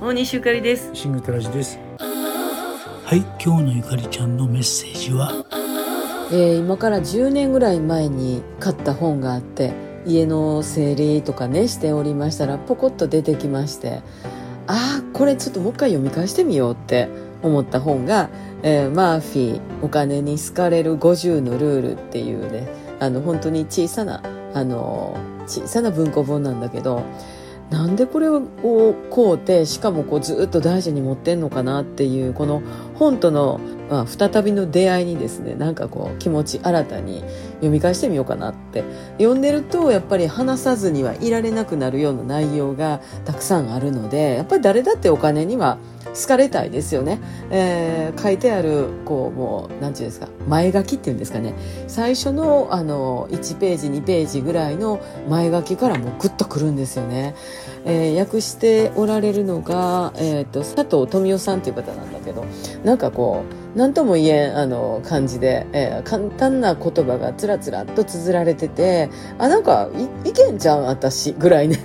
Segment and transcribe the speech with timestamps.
[0.00, 0.90] 大西ゆかりです。
[0.94, 1.76] シングトラジです。
[1.98, 5.44] はい今日のゆかりちゃんのメッセージは？
[6.30, 9.72] えー、今から10年ぐらい前に買った本があって
[10.06, 14.02] 家の整理とかねしておりましたらポコッと出てきまして
[14.68, 17.08] ああこれちょっともう一回読み返してみようって
[17.42, 18.30] 思った本が、
[18.62, 22.68] えー、マーフィーお金に好かれる50のルールっていうね
[23.00, 24.22] あの本当に小さな
[24.54, 25.16] あの
[25.48, 27.02] 小さな文庫本なんだけど
[27.70, 28.40] なんでこれを
[29.10, 32.62] こうてしかもこうずっと大事に持ってんのかなっていうこの
[32.94, 33.60] 本との、
[33.90, 37.22] まあ、再びの出会いにですねなんかこう気持ち新たに
[37.56, 38.84] 読み返してみようかなって
[39.18, 45.78] 読んでるとやっぱり話さずにはいられなくなるような内容がたくさんあるのでやっぱり誰だってお金には
[46.20, 51.54] 好かれたいですよね、えー、書いてあるこうもう何て言うんですか前書きっていうんですかね。
[51.86, 57.34] 最初のあの1ページ2ページぐらいの前書きからもうグッとくるんですよね、
[57.84, 62.44] えー、訳しておられるのが、えーと、佐藤富夫さんっていう方なんだけど
[62.84, 63.44] なんかこ
[63.74, 69.88] う何とも言えんあの感じで、えー、簡単な言葉がつらつらっと綴られててあなんか
[70.24, 71.78] いいけんじゃん私ぐらいね。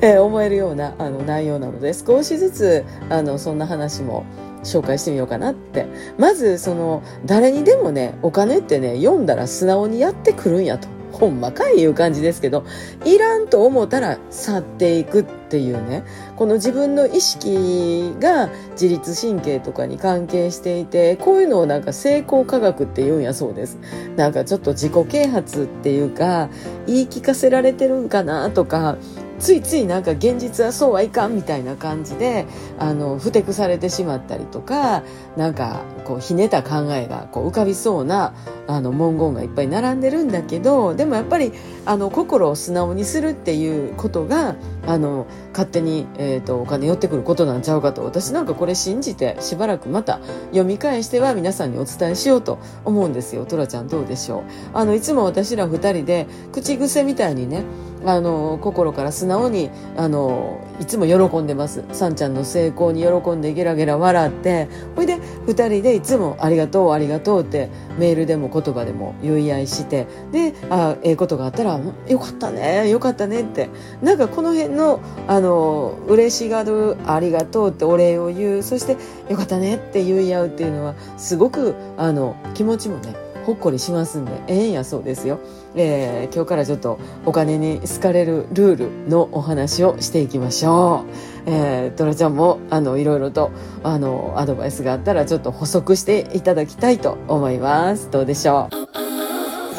[0.02, 4.24] えー、思えるようなあの内容なので少しずつあのそんな話も
[4.64, 5.86] 紹介してみようかなって。
[6.18, 10.88] まずその誰にでもねお金ってね読んだら素直にやってくるんやと。
[11.12, 12.64] ほんまかいいう感じですけど
[13.04, 16.04] いらんと思ったら去っていくっていうね。
[16.36, 23.78] この自分の意識が自律神経とかに関係していてこういうのをなんか成功科学って言うんやそうです。
[24.16, 26.48] なんかちょっと自己啓発っていうか
[26.86, 28.96] 言い聞かせられてるんかなとか
[29.40, 32.46] ついついなんか現実はそうはいかんみたいな感じで
[32.78, 35.02] あのふてくされてしまったりとか
[35.36, 38.34] なんかこうひねた考えがこう浮かびそうな
[38.66, 41.52] あの文言がいっぱい並んでるんだけどでもやっぱり
[41.86, 53.44] あの心を素直にするっていうことがあの勝手に、えーと、お金寄ってくることなんちゃうかと私なんかこれ信じてしばらくまた読み返しては皆さんにお伝えしようと思うんですよ。
[53.46, 54.42] トラちゃんどうでしょう。
[54.74, 57.64] あのいつも私ら2人で口癖みたいにね
[58.04, 61.84] あの心から素直にあのいつも喜んでます。
[61.92, 64.68] さんちゃんの成功に喜んでゲラゲラ笑って。
[64.96, 70.06] ほいで2人でいつも「ありがとうありがとう」ってメールでも言葉でも言い合いして。
[70.32, 71.78] であええことがあったら
[72.08, 73.68] 「よかったねよかったね」って。
[74.02, 78.62] なんかこの辺のあの嬉しがる「ありがとう」ってお礼を言う。
[78.62, 78.96] そして
[79.28, 85.40] 「よかったね」って言い合うっていうのはすごくあの気持ちもねほっこりしますんでええんやそうですよ、
[85.74, 91.04] えー、今日からちょっとお金に好かれるルールのお話をしていきましょ
[91.46, 93.50] う、えー、トラちゃんもあのいろいろと
[93.82, 98.08] あのアドバイスがあったらちょっと補足していただきたいと思います。
[98.12, 98.76] どうでしょう？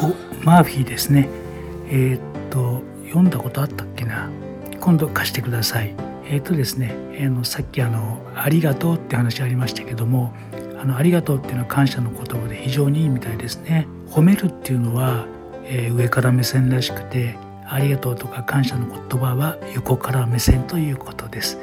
[0.04, 1.30] おマーフィーですね。
[1.88, 4.28] えー、っと読んだことあったっけな？
[4.82, 5.94] 今度貸してください。
[6.26, 10.34] えー、っとですね、えー、のさっきあの「ありがとう」って話ありましたけども
[10.82, 13.86] あのありがとうっていうのは感謝の言葉で非常にいいみたいですね。
[14.10, 15.26] 褒めるっていうのは、
[15.64, 17.38] えー、上から目線らしくて
[17.68, 21.56] ありがとうとか感謝の言葉は横から目線ということです。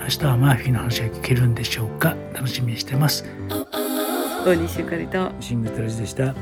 [0.00, 2.14] 明日はマーフィーの話が聞けるんでしょうか。
[2.34, 3.24] 楽しみにしてます。
[4.44, 5.32] 大西ゆかりと。
[5.40, 6.34] シングトラジでした